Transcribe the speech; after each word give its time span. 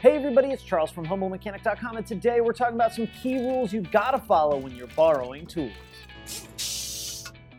Hey 0.00 0.14
everybody, 0.14 0.50
it's 0.52 0.62
Charles 0.62 0.92
from 0.92 1.06
HumbleMechanic.com, 1.06 1.96
and 1.96 2.06
today 2.06 2.40
we're 2.40 2.52
talking 2.52 2.76
about 2.76 2.94
some 2.94 3.08
key 3.20 3.38
rules 3.38 3.72
you've 3.72 3.90
gotta 3.90 4.20
follow 4.20 4.56
when 4.56 4.76
you're 4.76 4.86
borrowing 4.94 5.44
tools. 5.44 5.72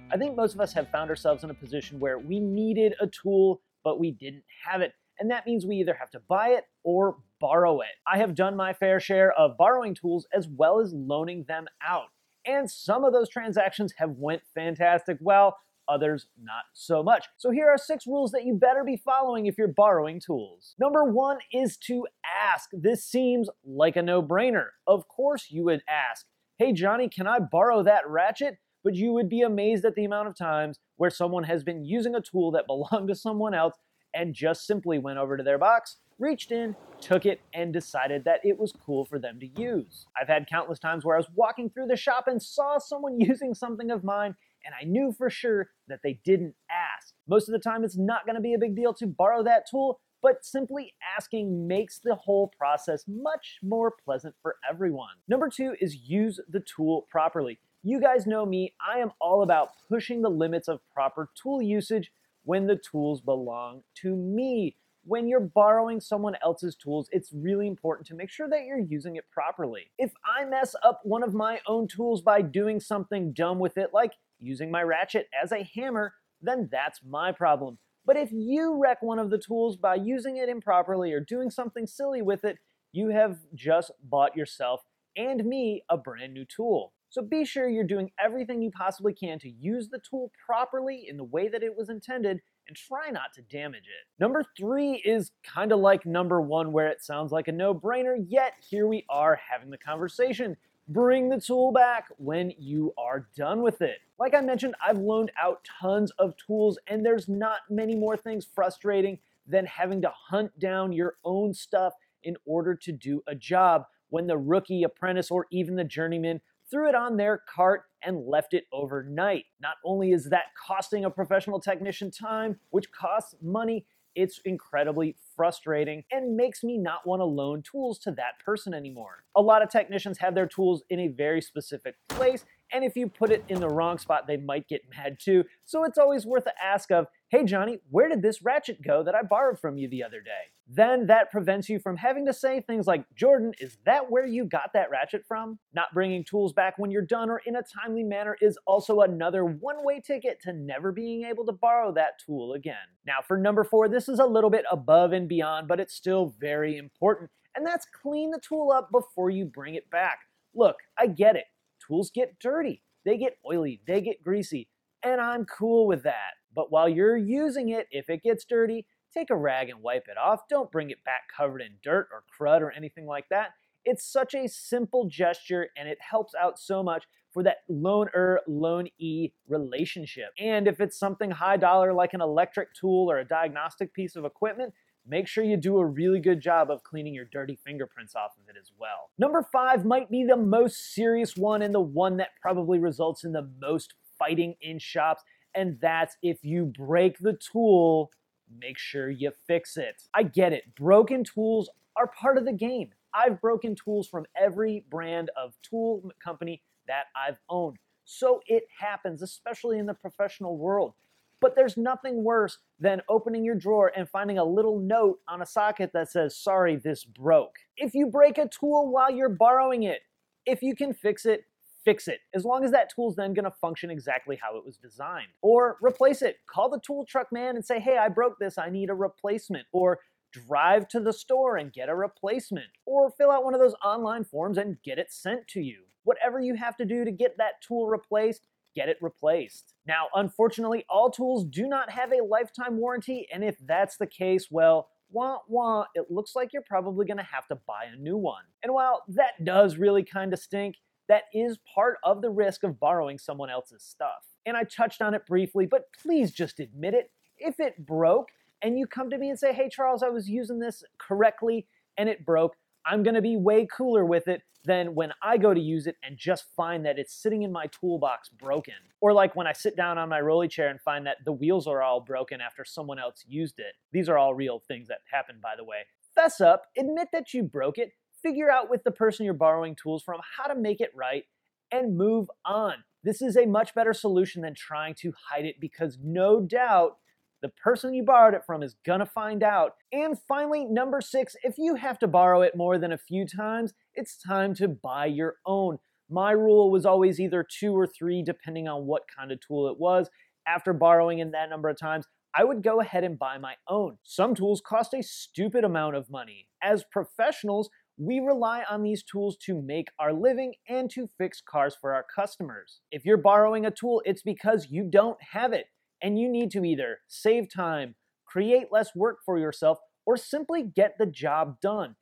I 0.10 0.16
think 0.16 0.38
most 0.38 0.54
of 0.54 0.62
us 0.62 0.72
have 0.72 0.90
found 0.90 1.10
ourselves 1.10 1.44
in 1.44 1.50
a 1.50 1.54
position 1.54 2.00
where 2.00 2.18
we 2.18 2.40
needed 2.40 2.96
a 3.02 3.08
tool, 3.08 3.60
but 3.84 4.00
we 4.00 4.12
didn't 4.12 4.46
have 4.66 4.80
it. 4.80 4.94
And 5.20 5.30
that 5.30 5.46
means 5.46 5.66
we 5.66 5.76
either 5.76 5.94
have 5.96 6.12
to 6.12 6.22
buy 6.30 6.52
it 6.52 6.64
or 6.86 7.18
borrow 7.42 7.82
it. 7.82 7.90
I 8.08 8.20
have 8.20 8.36
done 8.36 8.56
my 8.56 8.72
fair 8.72 9.02
share 9.02 9.34
of 9.34 9.58
borrowing 9.58 9.94
tools 9.94 10.26
as 10.34 10.48
well 10.48 10.80
as 10.80 10.94
loaning 10.94 11.44
them 11.46 11.66
out. 11.86 12.08
And 12.46 12.72
some 12.72 13.04
of 13.04 13.12
those 13.12 13.28
transactions 13.28 13.96
have 13.98 14.12
went 14.12 14.44
fantastic 14.56 15.18
well, 15.20 15.58
others 15.90 16.28
not 16.42 16.64
so 16.74 17.02
much. 17.04 17.26
So 17.38 17.52
here 17.52 17.68
are 17.68 17.78
six 17.78 18.06
rules 18.06 18.32
that 18.32 18.46
you 18.46 18.56
better 18.56 18.84
be 18.86 18.98
following 18.98 19.46
if 19.46 19.58
you're 19.58 19.68
borrowing 19.68 20.20
tools. 20.20 20.76
Number 20.80 21.04
one 21.04 21.40
is 21.52 21.78
to 21.88 22.06
ask. 22.26 22.70
This 22.72 23.04
seems 23.06 23.50
like 23.66 23.96
a 23.96 24.02
no 24.02 24.22
brainer. 24.22 24.68
Of 24.88 25.08
course, 25.08 25.48
you 25.50 25.64
would 25.66 25.84
ask, 25.88 26.26
Hey, 26.58 26.74
Johnny, 26.74 27.08
can 27.08 27.26
I 27.26 27.40
borrow 27.40 27.84
that 27.84 28.08
ratchet? 28.08 28.58
But 28.84 28.96
you 28.96 29.12
would 29.14 29.30
be 29.30 29.42
amazed 29.42 29.86
at 29.86 29.96
the 29.96 30.06
amount 30.06 30.28
of 30.30 30.38
times 30.38 30.80
where 30.96 31.10
someone 31.10 31.44
has 31.44 31.64
been 31.64 31.84
using 31.84 32.16
a 32.16 32.22
tool 32.22 32.52
that 32.52 32.68
belonged 32.68 33.08
to 33.10 33.16
someone 33.16 33.54
else 33.54 33.76
and 34.14 34.34
just 34.34 34.66
simply 34.66 34.98
went 34.98 35.20
over 35.20 35.38
to 35.38 35.44
their 35.44 35.58
box, 35.58 35.98
reached 36.18 36.52
in, 36.52 36.76
took 37.00 37.26
it, 37.26 37.42
and 37.54 37.72
decided 37.72 38.26
that 38.26 38.42
it 38.44 38.60
was 38.60 38.74
cool 38.86 39.06
for 39.06 39.20
them 39.20 39.40
to 39.40 39.48
use. 39.48 40.06
I've 40.20 40.28
had 40.28 40.48
countless 40.50 40.80
times 40.80 41.06
where 41.06 41.16
I 41.16 41.20
was 41.20 41.30
walking 41.34 41.70
through 41.70 41.88
the 41.88 41.96
shop 41.96 42.28
and 42.28 42.42
saw 42.42 42.78
someone 42.78 43.20
using 43.20 43.54
something 43.54 43.92
of 43.92 44.04
mine 44.04 44.36
and 44.66 44.76
I 44.80 44.86
knew 44.86 45.14
for 45.18 45.30
sure 45.30 45.70
that 45.88 46.00
they 46.04 46.20
didn't 46.24 46.56
ask. 46.70 47.14
Most 47.28 47.48
of 47.48 47.54
the 47.54 47.60
time, 47.60 47.84
it's 47.84 47.98
not 47.98 48.26
going 48.26 48.36
to 48.36 48.42
be 48.42 48.54
a 48.54 48.60
big 48.60 48.76
deal 48.76 48.94
to 48.96 49.08
borrow 49.08 49.44
that 49.44 49.70
tool, 49.70 50.00
but 50.22 50.44
simply 50.44 50.94
asking 51.18 51.68
makes 51.68 52.00
the 52.04 52.16
whole 52.16 52.52
process 52.58 53.06
much 53.08 53.60
more 53.64 53.94
pleasant 54.04 54.36
for 54.42 54.58
everyone. 54.70 55.16
Number 55.28 55.50
two 55.50 55.76
is 55.80 55.96
use 55.96 56.40
the 56.50 56.60
tool 56.62 57.08
properly. 57.10 57.60
You 57.84 58.02
guys 58.02 58.28
know 58.28 58.46
me, 58.46 58.74
I 58.86 59.00
am 59.00 59.12
all 59.22 59.42
about 59.42 59.70
pushing 59.88 60.22
the 60.22 60.30
limits 60.30 60.68
of 60.68 60.82
proper 60.94 61.30
tool 61.42 61.62
usage 61.62 62.12
when 62.44 62.68
the 62.68 62.80
tools 62.90 63.22
belong 63.22 63.84
to 63.96 64.16
me. 64.16 64.76
When 65.06 65.28
you're 65.28 65.40
borrowing 65.40 66.02
someone 66.02 66.36
else's 66.44 66.76
tools, 66.76 67.10
it's 67.12 67.32
really 67.34 67.68
important 67.68 68.06
to 68.08 68.16
make 68.16 68.30
sure 68.30 68.50
that 68.50 68.66
you're 68.66 68.80
using 68.80 69.16
it 69.16 69.26
properly. 69.32 69.92
If 69.98 70.12
I 70.26 70.46
mess 70.46 70.76
up 70.84 71.00
one 71.04 71.24
of 71.24 71.34
my 71.34 71.60
own 71.68 71.88
tools 71.88 72.22
by 72.22 72.42
doing 72.42 72.80
something 72.80 73.32
dumb 73.34 73.60
with 73.60 73.78
it, 73.78 73.90
like 73.94 74.12
using 74.40 74.70
my 74.70 74.84
ratchet 74.84 75.28
as 75.42 75.52
a 75.52 75.68
hammer, 75.74 76.14
then 76.42 76.70
that's 76.72 77.00
my 77.04 77.32
problem. 77.32 77.78
But 78.06 78.18
if 78.18 78.30
you 78.32 78.78
wreck 78.82 79.02
one 79.02 79.20
of 79.20 79.30
the 79.30 79.38
tools 79.38 79.78
by 79.78 79.96
using 79.96 80.38
it 80.38 80.50
improperly 80.50 81.14
or 81.14 81.20
doing 81.20 81.50
something 81.50 81.88
silly 81.88 82.22
with 82.22 82.44
it, 82.44 82.58
you 82.92 83.10
have 83.10 83.38
just 83.54 83.92
bought 84.04 84.36
yourself 84.36 84.82
and 85.16 85.46
me 85.46 85.84
a 85.90 85.98
brand 85.98 86.34
new 86.34 86.46
tool. 86.46 86.94
So 87.10 87.22
be 87.22 87.44
sure 87.44 87.68
you're 87.68 87.84
doing 87.84 88.12
everything 88.24 88.62
you 88.62 88.72
possibly 88.72 89.14
can 89.14 89.40
to 89.40 89.50
use 89.50 89.90
the 89.90 90.00
tool 90.00 90.32
properly 90.46 91.08
in 91.10 91.18
the 91.18 91.24
way 91.24 91.48
that 91.48 91.64
it 91.64 91.76
was 91.76 91.90
intended 91.90 92.40
and 92.68 92.78
try 92.78 93.10
not 93.10 93.34
to 93.34 93.42
damage 93.42 93.86
it. 93.86 94.08
Number 94.20 94.44
three 94.56 95.02
is 95.04 95.32
kind 95.44 95.72
of 95.72 95.80
like 95.80 96.06
number 96.06 96.40
one, 96.40 96.72
where 96.72 96.88
it 96.88 97.04
sounds 97.04 97.32
like 97.32 97.48
a 97.48 97.52
no 97.52 97.74
brainer, 97.74 98.16
yet 98.28 98.54
here 98.70 98.86
we 98.86 99.06
are 99.10 99.40
having 99.52 99.72
the 99.72 99.78
conversation 99.78 100.56
bring 100.90 101.30
the 101.30 101.40
tool 101.40 101.72
back 101.72 102.08
when 102.18 102.52
you 102.58 102.92
are 102.98 103.28
done 103.38 103.62
with 103.62 103.82
it. 103.82 104.00
Like 104.18 104.34
I 104.34 104.42
mentioned, 104.42 104.76
I've 104.86 104.98
loaned 104.98 105.32
out 105.42 105.64
tons 105.80 106.12
of 106.18 106.36
tools, 106.36 106.80
and 106.88 107.06
there's 107.06 107.30
not 107.30 107.60
many 107.70 107.96
more 107.96 108.18
things 108.18 108.48
frustrating 108.54 109.20
than 109.48 109.68
having 109.68 110.02
to 110.02 110.12
hunt 110.30 110.58
down 110.60 110.92
your 110.92 111.16
own 111.24 111.54
stuff 111.54 111.94
in 112.24 112.36
order 112.46 112.76
to 112.76 112.92
do 112.92 113.22
a 113.28 113.36
job 113.36 113.86
when 114.10 114.26
the 114.26 114.38
rookie, 114.38 114.84
apprentice, 114.84 115.30
or 115.30 115.46
even 115.52 115.76
the 115.76 115.84
journeyman 115.84 116.42
threw 116.70 116.90
it 116.90 116.96
on 116.96 117.18
their 117.18 117.44
cart 117.54 117.84
and 118.04 118.26
left 118.26 118.54
it 118.54 118.66
overnight. 118.72 119.46
Not 119.62 119.76
only 119.84 120.12
is 120.12 120.26
that 120.26 120.46
costing 120.68 121.06
a 121.06 121.10
professional 121.10 121.60
technician 121.60 122.12
time, 122.12 122.58
which 122.70 122.92
costs 122.92 123.36
money, 123.42 123.86
it's 124.16 124.40
incredibly 124.46 125.16
frustrating 125.40 126.04
and 126.12 126.36
makes 126.36 126.66
me 126.66 126.78
not 126.78 127.08
want 127.08 127.22
to 127.22 127.24
loan 127.24 127.64
tools 127.64 127.98
to 127.98 128.12
that 128.12 128.38
person 128.44 128.74
anymore. 128.74 129.24
A 129.38 129.42
lot 129.42 129.62
of 129.62 129.70
technicians 129.70 130.18
have 130.18 130.36
their 130.36 130.48
tools 130.48 130.84
in 130.90 131.00
a 131.00 131.08
very 131.08 131.40
specific 131.40 131.96
place, 132.10 132.44
and 132.74 132.84
if 132.84 132.98
you 132.98 133.08
put 133.08 133.32
it 133.32 133.46
in 133.48 133.62
the 133.62 133.70
wrong 133.70 133.98
spot, 133.98 134.28
they 134.28 134.36
might 134.36 134.68
get 134.68 134.82
mad 134.90 135.18
too. 135.18 135.46
So 135.64 135.86
it's 135.86 135.98
always 135.98 136.26
worth 136.26 136.44
the 136.44 136.54
ask 136.62 136.92
of, 136.92 137.08
hey 137.30 137.46
Johnny, 137.46 137.80
where 137.90 138.10
did 138.10 138.22
this 138.22 138.42
ratchet 138.42 138.82
go 138.82 139.02
that 139.04 139.16
I 139.16 139.22
borrowed 139.22 139.60
from 139.60 139.78
you 139.78 139.88
the 139.88 140.04
other 140.04 140.20
day? 140.20 140.52
Then 140.72 141.08
that 141.08 141.32
prevents 141.32 141.68
you 141.68 141.80
from 141.80 141.98
having 141.98 142.28
to 142.28 142.34
say 142.34 142.62
things 142.62 142.86
like, 142.86 143.04
Jordan, 143.16 143.54
is 143.60 143.78
that 143.86 144.12
where 144.12 144.26
you 144.26 144.46
got 144.46 144.74
that 144.74 144.92
ratchet 144.92 145.24
from? 145.28 145.58
Not 145.74 145.94
bringing 145.94 146.24
tools 146.24 146.54
back 146.54 146.78
when 146.78 146.92
you're 146.92 147.02
done 147.02 147.30
or 147.30 147.42
in 147.46 147.56
a 147.56 147.64
timely 147.64 148.04
manner 148.04 148.36
is 148.40 148.58
also 148.68 149.02
another 149.02 149.46
one 149.46 149.84
way 149.84 150.02
ticket 150.06 150.40
to 150.44 150.54
never 150.54 150.92
being 150.92 151.24
able 151.24 151.46
to 151.46 151.52
borrow 151.52 151.92
that 151.94 152.20
tool 152.24 152.54
again. 152.54 152.76
Now, 153.06 153.18
for 153.28 153.38
number 153.38 153.64
four, 153.64 153.88
this 153.88 154.08
is 154.10 154.20
a 154.20 154.26
little 154.26 154.52
bit 154.52 154.66
above 154.72 155.12
and 155.12 155.28
beyond, 155.30 155.70
but 155.70 155.80
it's 155.80 155.94
still 155.94 156.36
very 156.40 156.76
important, 156.76 157.30
and 157.56 157.66
that's 157.66 157.88
clean 158.02 158.32
the 158.32 158.40
tool 158.40 158.72
up 158.72 158.92
before 158.92 159.30
you 159.30 159.46
bring 159.46 159.76
it 159.76 159.90
back. 159.90 160.20
Look, 160.54 160.76
I 160.98 161.08
get 161.08 161.38
it. 161.38 161.46
Tools 161.86 162.12
get 162.14 162.40
dirty, 162.40 162.82
they 163.06 163.18
get 163.18 163.38
oily, 163.50 163.82
they 163.88 164.02
get 164.02 164.22
greasy, 164.22 164.68
and 165.04 165.22
I'm 165.22 165.46
cool 165.46 165.88
with 165.88 166.04
that. 166.04 166.34
But 166.54 166.72
while 166.72 166.90
you're 166.90 167.16
using 167.16 167.70
it, 167.70 167.88
if 167.92 168.10
it 168.10 168.24
gets 168.24 168.44
dirty, 168.44 168.86
take 169.14 169.30
a 169.30 169.36
rag 169.36 169.70
and 169.70 169.82
wipe 169.82 170.08
it 170.08 170.18
off. 170.18 170.48
Don't 170.50 170.72
bring 170.72 170.90
it 170.90 171.04
back 171.04 171.22
covered 171.36 171.62
in 171.62 171.78
dirt 171.84 172.08
or 172.12 172.24
crud 172.38 172.62
or 172.62 172.72
anything 172.72 173.06
like 173.06 173.26
that. 173.30 173.50
It's 173.86 174.06
such 174.06 174.34
a 174.34 174.48
simple 174.48 175.08
gesture 175.08 175.70
and 175.78 175.88
it 175.88 175.98
helps 176.02 176.34
out 176.36 176.60
so 176.60 176.84
much 176.84 177.06
for 177.32 177.44
that 177.44 177.58
loaner 177.70 178.38
loanee 178.48 179.32
relationship. 179.48 180.30
And 180.40 180.68
if 180.68 180.82
it's 180.82 180.98
something 180.98 181.32
high 181.32 181.58
dollar 181.58 181.94
like 181.94 182.14
an 182.14 182.22
electric 182.22 182.74
tool 182.74 183.10
or 183.10 183.20
a 183.20 183.26
diagnostic 183.26 183.94
piece 183.94 184.16
of 184.16 184.26
equipment, 184.26 184.74
make 185.10 185.28
sure 185.28 185.44
you 185.44 185.58
do 185.58 185.80
a 185.80 185.86
really 185.86 186.20
good 186.20 186.40
job 186.40 186.70
of 186.70 186.84
cleaning 186.84 187.14
your 187.14 187.26
dirty 187.26 187.58
fingerprints 187.66 188.16
off 188.16 188.38
of 188.38 188.48
it 188.48 188.58
as 188.60 188.72
well. 188.78 189.10
Number 189.18 189.46
five 189.52 189.84
might 189.84 190.10
be 190.10 190.24
the 190.24 190.38
most 190.38 190.94
serious 190.94 191.36
one 191.36 191.62
and 191.62 191.74
the 191.74 191.82
one 191.82 192.18
that 192.18 192.30
probably 192.42 192.80
results 192.80 193.24
in 193.24 193.32
the 193.32 193.50
most 193.60 193.96
fighting 194.18 194.56
in 194.62 194.78
shops, 194.80 195.24
and 195.56 195.78
that's 195.82 196.16
if 196.22 196.44
you 196.44 196.66
break 196.66 197.18
the 197.20 197.34
tool, 197.34 198.12
make 198.60 198.78
sure 198.78 199.10
you 199.10 199.32
fix 199.48 199.78
it. 199.78 200.04
I 200.14 200.24
get 200.24 200.54
it, 200.54 200.76
broken 200.76 201.24
tools 201.24 201.70
are 201.96 202.08
part 202.08 202.38
of 202.38 202.46
the 202.46 202.54
game. 202.54 202.92
I've 203.14 203.42
broken 203.42 203.76
tools 203.76 204.08
from 204.08 204.26
every 204.40 204.86
brand 204.90 205.32
of 205.36 205.54
tool 205.64 206.12
company 206.24 206.62
that 206.88 207.06
I've 207.16 207.40
owned. 207.50 207.78
So 208.06 208.42
it 208.46 208.64
happens, 208.80 209.22
especially 209.22 209.80
in 209.80 209.86
the 209.86 209.94
professional 209.94 210.58
world. 210.58 210.94
But 211.42 211.56
there's 211.56 211.78
nothing 211.78 212.24
worse 212.24 212.58
than 212.80 213.02
opening 213.08 213.44
your 213.44 213.56
drawer 213.56 213.92
and 213.96 214.10
finding 214.10 214.38
a 214.38 214.44
little 214.44 214.80
note 214.80 215.20
on 215.28 215.42
a 215.42 215.46
socket 215.46 215.92
that 215.94 216.12
says, 216.12 216.36
sorry, 216.38 216.76
this 216.76 217.06
broke. 217.06 217.56
If 217.78 217.94
you 217.94 218.08
break 218.08 218.38
a 218.38 218.48
tool 218.48 218.92
while 218.92 219.12
you're 219.12 219.30
borrowing 219.30 219.84
it, 219.84 220.02
if 220.46 220.62
you 220.62 220.76
can 220.76 220.94
fix 220.94 221.26
it, 221.26 221.46
fix 221.86 222.08
it, 222.08 222.20
as 222.34 222.44
long 222.44 222.66
as 222.66 222.72
that 222.72 222.92
tool's 222.94 223.16
then 223.16 223.34
gonna 223.34 223.52
function 223.62 223.90
exactly 223.90 224.38
how 224.42 224.58
it 224.58 224.66
was 224.66 224.78
designed. 224.78 225.30
Or 225.42 225.78
replace 225.82 226.22
it. 226.22 226.38
Call 226.46 226.70
the 226.70 226.82
tool 226.86 227.06
truck 227.06 227.32
man 227.32 227.56
and 227.56 227.66
say, 227.66 227.80
hey, 227.80 227.98
I 227.98 228.10
broke 228.10 228.38
this, 228.38 228.58
I 228.58 228.70
need 228.70 228.90
a 228.90 228.96
replacement. 228.96 229.66
Or 229.72 230.00
drive 230.32 230.88
to 230.90 231.00
the 231.00 231.14
store 231.14 231.58
and 231.58 231.74
get 231.74 231.90
a 231.90 231.96
replacement. 231.96 232.68
Or 232.86 233.12
fill 233.12 233.32
out 233.32 233.46
one 233.46 233.54
of 233.54 233.62
those 233.62 233.76
online 233.84 234.26
forms 234.26 234.58
and 234.58 234.82
get 234.84 235.00
it 235.00 235.12
sent 235.12 235.48
to 235.50 235.62
you. 235.62 235.84
Whatever 236.04 236.40
you 236.40 236.56
have 236.56 236.76
to 236.78 236.86
do 236.86 237.06
to 237.06 237.12
get 237.12 237.38
that 237.38 237.62
tool 237.62 237.88
replaced, 237.88 238.48
get 238.76 238.90
it 238.90 238.98
replaced. 239.02 239.74
Now, 239.86 240.08
unfortunately, 240.16 240.86
all 240.90 241.10
tools 241.10 241.46
do 241.46 241.68
not 241.68 241.90
have 241.92 242.12
a 242.12 242.24
lifetime 242.24 242.78
warranty, 242.78 243.28
and 243.34 243.44
if 243.44 243.58
that's 243.66 243.98
the 243.98 244.08
case, 244.08 244.48
well, 244.50 244.90
wah 245.12 245.40
wah, 245.48 245.86
it 245.96 246.12
looks 246.12 246.36
like 246.36 246.54
you're 246.54 246.62
probably 246.62 247.06
gonna 247.06 247.24
have 247.24 247.48
to 247.48 247.56
buy 247.68 247.86
a 247.92 247.96
new 247.96 248.18
one. 248.18 248.44
And 248.64 248.74
while 248.74 249.04
that 249.10 249.44
does 249.44 249.78
really 249.78 250.04
kind 250.04 250.34
of 250.34 250.40
stink, 250.40 250.76
that 251.08 251.24
is 251.34 251.58
part 251.74 251.98
of 252.04 252.22
the 252.22 252.30
risk 252.30 252.64
of 252.64 252.80
borrowing 252.80 253.18
someone 253.18 253.50
else's 253.50 253.84
stuff. 253.84 254.24
And 254.46 254.56
I 254.56 254.64
touched 254.64 255.02
on 255.02 255.14
it 255.14 255.26
briefly, 255.26 255.66
but 255.66 255.86
please 256.02 256.32
just 256.32 256.60
admit 256.60 256.94
it. 256.94 257.12
If 257.38 257.60
it 257.60 257.86
broke 257.86 258.30
and 258.62 258.78
you 258.78 258.86
come 258.86 259.10
to 259.10 259.18
me 259.18 259.30
and 259.30 259.40
say, 259.40 259.54
hey, 259.54 259.70
Charles, 259.70 260.04
I 260.04 260.10
was 260.10 260.30
using 260.30 260.60
this 260.60 260.84
correctly 261.00 261.66
and 261.98 262.08
it 262.08 262.26
broke, 262.26 262.56
I'm 262.86 263.04
gonna 263.04 263.22
be 263.22 263.38
way 263.38 263.68
cooler 263.72 264.06
with 264.06 264.28
it 264.28 264.42
than 264.66 264.94
when 264.94 265.12
I 265.22 265.38
go 265.38 265.54
to 265.54 265.60
use 265.60 265.88
it 265.88 265.96
and 266.04 266.18
just 266.18 266.46
find 266.56 266.86
that 266.86 267.00
it's 267.00 267.14
sitting 267.14 267.44
in 267.44 267.52
my 267.52 267.68
toolbox 267.68 268.30
broken. 268.30 268.74
Or 269.02 269.14
like 269.14 269.36
when 269.36 269.48
I 269.48 269.54
sit 269.54 269.76
down 269.76 269.98
on 269.98 270.10
my 270.10 270.20
rolly 270.20 270.48
chair 270.48 270.70
and 270.70 270.82
find 270.82 271.06
that 271.08 271.18
the 271.26 271.32
wheels 271.32 271.66
are 271.66 271.82
all 271.82 272.02
broken 272.02 272.42
after 272.42 272.66
someone 272.66 273.00
else 273.00 273.24
used 273.28 273.60
it. 273.60 273.76
These 273.92 274.10
are 274.10 274.18
all 274.18 274.34
real 274.34 274.62
things 274.68 274.88
that 274.90 275.00
happen, 275.12 275.38
by 275.42 275.54
the 275.56 275.64
way. 275.64 275.78
Fess 276.14 276.42
up, 276.42 276.64
admit 276.78 277.08
that 277.14 277.34
you 277.34 277.44
broke 277.44 277.78
it, 277.78 277.94
figure 278.22 278.52
out 278.52 278.70
with 278.70 278.84
the 278.84 278.92
person 278.92 279.26
you're 279.26 279.34
borrowing 279.34 279.76
tools 279.76 280.04
from 280.04 280.20
how 280.38 280.52
to 280.52 280.60
make 280.60 280.82
it 280.82 280.92
right, 280.94 281.24
and 281.72 281.98
move 281.98 282.30
on. 282.46 282.76
This 283.04 283.22
is 283.22 283.38
a 283.38 283.46
much 283.46 283.74
better 283.74 283.94
solution 283.94 284.42
than 284.42 284.56
trying 284.56 284.96
to 284.96 285.14
hide 285.30 285.46
it 285.46 285.56
because 285.62 285.98
no 286.04 286.42
doubt 286.42 286.98
the 287.42 287.50
person 287.50 287.94
you 287.94 288.04
borrowed 288.04 288.34
it 288.34 288.46
from 288.46 288.64
is 288.64 288.76
gonna 288.86 289.06
find 289.06 289.44
out. 289.44 289.74
And 289.92 290.18
finally, 290.28 290.66
number 290.66 291.02
six, 291.02 291.36
if 291.44 291.58
you 291.58 291.76
have 291.76 292.00
to 292.00 292.08
borrow 292.08 292.42
it 292.42 292.56
more 292.56 292.78
than 292.78 292.92
a 292.92 292.98
few 292.98 293.26
times, 293.26 293.74
it's 293.96 294.18
time 294.18 294.54
to 294.56 294.68
buy 294.68 295.06
your 295.06 295.38
own. 295.46 295.80
My 296.10 296.32
rule 296.32 296.72
was 296.72 296.86
always 296.86 297.20
either 297.20 297.44
two 297.44 297.78
or 297.78 297.88
three, 297.88 298.24
depending 298.24 298.68
on 298.68 298.86
what 298.86 299.04
kind 299.16 299.32
of 299.32 299.40
tool 299.40 299.68
it 299.68 299.80
was. 299.80 300.10
After 300.48 300.74
borrowing 300.74 301.20
in 301.20 301.32
that 301.32 301.50
number 301.50 301.70
of 301.70 301.78
times, 301.78 302.08
I 302.36 302.44
would 302.44 302.64
go 302.64 302.80
ahead 302.80 303.04
and 303.04 303.18
buy 303.18 303.38
my 303.38 303.56
own. 303.68 303.98
Some 304.04 304.36
tools 304.36 304.62
cost 304.66 304.94
a 304.94 305.02
stupid 305.02 305.64
amount 305.64 305.96
of 305.96 306.10
money. 306.10 306.48
As 306.62 306.84
professionals, 306.92 307.70
we 307.98 308.20
rely 308.20 308.64
on 308.70 308.82
these 308.82 309.04
tools 309.04 309.36
to 309.46 309.62
make 309.62 309.90
our 310.00 310.14
living 310.14 310.54
and 310.68 310.90
to 310.92 311.10
fix 311.18 311.42
cars 311.42 311.76
for 311.80 311.94
our 311.94 312.06
customers. 312.16 312.82
If 312.92 313.04
you're 313.04 313.18
borrowing 313.18 313.66
a 313.66 313.72
tool, 313.72 314.02
it's 314.06 314.22
because 314.22 314.68
you 314.70 314.84
don't 314.90 315.18
have 315.34 315.54
it 315.54 315.66
and 316.02 316.20
you 316.20 316.30
need 316.30 316.52
to 316.52 316.64
either 316.64 317.00
save 317.08 317.52
time, 317.54 317.96
create 318.26 318.68
less 318.72 318.96
work 318.96 319.18
for 319.26 319.38
yourself, 319.38 319.80
or 320.06 320.18
simply 320.18 320.64
get 320.64 320.96
the 320.98 321.06
job 321.06 321.60
done. 321.62 321.96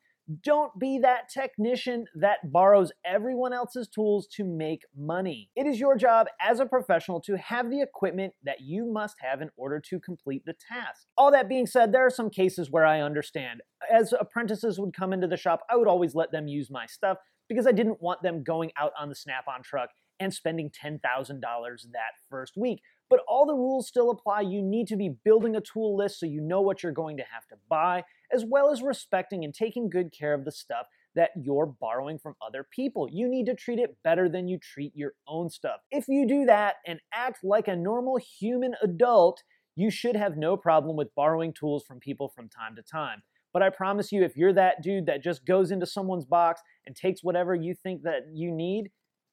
Don't 0.43 0.77
be 0.77 0.99
that 0.99 1.29
technician 1.29 2.05
that 2.15 2.51
borrows 2.51 2.91
everyone 3.05 3.53
else's 3.53 3.87
tools 3.87 4.27
to 4.33 4.43
make 4.43 4.81
money. 4.93 5.49
It 5.55 5.65
is 5.65 5.79
your 5.79 5.95
job 5.95 6.27
as 6.41 6.59
a 6.59 6.65
professional 6.65 7.21
to 7.21 7.37
have 7.37 7.69
the 7.69 7.81
equipment 7.81 8.33
that 8.43 8.59
you 8.59 8.85
must 8.85 9.15
have 9.21 9.41
in 9.41 9.49
order 9.55 9.79
to 9.87 10.01
complete 10.01 10.43
the 10.45 10.53
task. 10.53 11.07
All 11.17 11.31
that 11.31 11.47
being 11.47 11.65
said, 11.65 11.93
there 11.93 12.05
are 12.05 12.09
some 12.09 12.29
cases 12.29 12.69
where 12.69 12.85
I 12.85 12.99
understand. 12.99 13.61
As 13.89 14.13
apprentices 14.19 14.77
would 14.77 14.93
come 14.93 15.13
into 15.13 15.27
the 15.27 15.37
shop, 15.37 15.61
I 15.69 15.77
would 15.77 15.87
always 15.87 16.13
let 16.13 16.33
them 16.33 16.49
use 16.49 16.69
my 16.69 16.87
stuff 16.87 17.19
because 17.47 17.65
I 17.65 17.71
didn't 17.71 18.01
want 18.01 18.21
them 18.21 18.43
going 18.43 18.71
out 18.77 18.91
on 18.99 19.07
the 19.07 19.15
Snap 19.15 19.47
on 19.47 19.63
truck 19.63 19.91
and 20.19 20.33
spending 20.33 20.69
$10,000 20.69 20.99
that 21.01 22.11
first 22.29 22.57
week. 22.57 22.81
But 23.09 23.21
all 23.27 23.45
the 23.45 23.53
rules 23.53 23.87
still 23.87 24.09
apply. 24.09 24.41
You 24.41 24.61
need 24.61 24.87
to 24.87 24.97
be 24.97 25.09
building 25.23 25.55
a 25.55 25.61
tool 25.61 25.95
list 25.95 26.19
so 26.19 26.25
you 26.25 26.41
know 26.41 26.61
what 26.61 26.83
you're 26.83 26.91
going 26.91 27.17
to 27.17 27.23
have 27.23 27.47
to 27.47 27.55
buy, 27.69 28.03
as 28.31 28.43
well 28.45 28.71
as 28.71 28.81
respecting 28.81 29.43
and 29.43 29.53
taking 29.53 29.89
good 29.89 30.11
care 30.11 30.33
of 30.33 30.45
the 30.45 30.51
stuff 30.51 30.87
that 31.15 31.31
you're 31.35 31.65
borrowing 31.65 32.19
from 32.19 32.35
other 32.45 32.65
people. 32.69 33.07
You 33.11 33.27
need 33.27 33.45
to 33.47 33.55
treat 33.55 33.79
it 33.79 33.97
better 34.03 34.29
than 34.29 34.47
you 34.47 34.59
treat 34.59 34.95
your 34.95 35.13
own 35.27 35.49
stuff. 35.49 35.79
If 35.89 36.07
you 36.07 36.27
do 36.27 36.45
that 36.45 36.75
and 36.85 36.99
act 37.13 37.43
like 37.43 37.67
a 37.67 37.75
normal 37.75 38.17
human 38.17 38.75
adult, 38.83 39.41
you 39.75 39.89
should 39.89 40.15
have 40.15 40.37
no 40.37 40.57
problem 40.57 40.95
with 40.95 41.13
borrowing 41.15 41.53
tools 41.53 41.83
from 41.85 41.99
people 41.99 42.29
from 42.29 42.49
time 42.49 42.75
to 42.75 42.81
time. 42.81 43.23
But 43.53 43.63
I 43.63 43.69
promise 43.69 44.11
you, 44.11 44.23
if 44.23 44.37
you're 44.37 44.53
that 44.53 44.83
dude 44.83 45.07
that 45.07 45.23
just 45.23 45.45
goes 45.45 45.71
into 45.71 45.85
someone's 45.85 46.25
box 46.25 46.61
and 46.85 46.95
takes 46.95 47.23
whatever 47.23 47.55
you 47.55 47.73
think 47.73 48.03
that 48.03 48.23
you 48.31 48.51
need, 48.51 48.91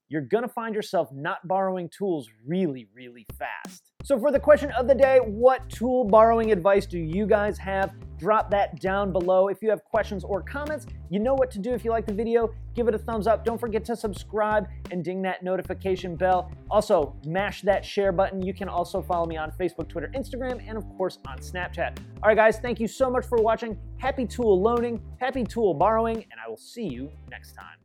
you're 0.08 0.22
gonna 0.22 0.48
find 0.48 0.74
yourself 0.74 1.10
not 1.12 1.46
borrowing 1.46 1.88
tools 1.88 2.28
really, 2.46 2.86
really 2.94 3.26
fast. 3.38 3.82
So, 4.04 4.18
for 4.18 4.30
the 4.30 4.38
question 4.38 4.70
of 4.72 4.86
the 4.86 4.94
day, 4.94 5.18
what 5.18 5.68
tool 5.70 6.04
borrowing 6.04 6.52
advice 6.52 6.84
do 6.84 6.98
you 6.98 7.26
guys 7.26 7.56
have? 7.56 7.94
Drop 8.18 8.50
that 8.50 8.78
down 8.78 9.12
below. 9.12 9.48
If 9.48 9.62
you 9.62 9.70
have 9.70 9.82
questions 9.82 10.24
or 10.24 10.42
comments, 10.42 10.86
you 11.08 11.18
know 11.18 11.32
what 11.32 11.50
to 11.52 11.58
do. 11.58 11.72
If 11.72 11.86
you 11.86 11.90
like 11.90 12.04
the 12.06 12.12
video, 12.12 12.54
give 12.74 12.86
it 12.86 12.94
a 12.94 12.98
thumbs 12.98 13.26
up. 13.26 13.46
Don't 13.46 13.58
forget 13.58 13.82
to 13.86 13.96
subscribe 13.96 14.68
and 14.90 15.02
ding 15.02 15.22
that 15.22 15.42
notification 15.42 16.16
bell. 16.16 16.52
Also, 16.70 17.16
mash 17.26 17.62
that 17.62 17.82
share 17.82 18.12
button. 18.12 18.42
You 18.42 18.52
can 18.52 18.68
also 18.68 19.00
follow 19.00 19.24
me 19.24 19.38
on 19.38 19.50
Facebook, 19.52 19.88
Twitter, 19.88 20.10
Instagram, 20.14 20.62
and 20.68 20.76
of 20.76 20.84
course 20.98 21.18
on 21.26 21.38
Snapchat. 21.38 21.98
All 22.22 22.28
right, 22.28 22.36
guys, 22.36 22.58
thank 22.58 22.80
you 22.80 22.88
so 22.88 23.08
much 23.08 23.24
for 23.24 23.38
watching. 23.38 23.78
Happy 23.96 24.26
tool 24.26 24.60
loaning, 24.60 25.02
happy 25.18 25.44
tool 25.44 25.72
borrowing, 25.72 26.16
and 26.16 26.38
I 26.44 26.48
will 26.48 26.58
see 26.58 26.84
you 26.84 27.10
next 27.30 27.54
time. 27.54 27.83